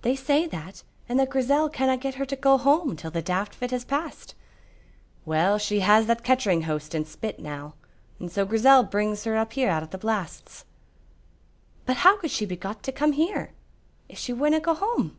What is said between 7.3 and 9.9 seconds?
now, and so Grizel brings her up here out o'